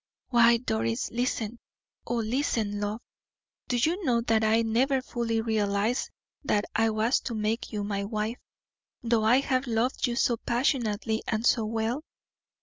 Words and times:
Why, 0.29 0.57
Doris, 0.57 1.11
listen! 1.11 1.59
oh, 2.07 2.15
listen, 2.15 2.79
love! 2.79 3.01
Do 3.67 3.77
you 3.77 4.03
know 4.03 4.21
that 4.21 4.43
I 4.43 4.63
never 4.63 4.99
fully 4.99 5.41
realized 5.41 6.09
that 6.43 6.65
I 6.75 6.89
was 6.89 7.19
to 7.19 7.35
make 7.35 7.71
you 7.71 7.83
my 7.83 8.03
wife, 8.05 8.39
though 9.03 9.23
I 9.25 9.41
have 9.41 9.67
loved 9.67 10.07
you 10.07 10.15
so 10.15 10.37
passionately 10.37 11.21
and 11.27 11.45
so 11.45 11.65
well? 11.65 12.01